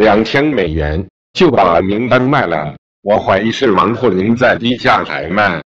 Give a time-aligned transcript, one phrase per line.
[0.00, 2.74] 两千美元就把名单卖了。
[3.02, 5.62] 我怀疑是王沪宁在低价甩卖